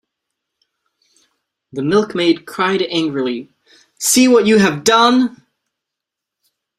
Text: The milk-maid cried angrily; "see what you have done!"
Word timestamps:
The 1.73 1.83
milk-maid 1.83 2.47
cried 2.47 2.81
angrily; 2.81 3.51
"see 3.99 4.27
what 4.27 4.47
you 4.47 4.57
have 4.57 4.83
done!" 4.83 5.43